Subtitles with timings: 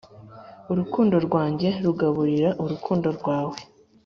[0.71, 3.57] urukundo rwanjye rugaburira urukundo rwawe,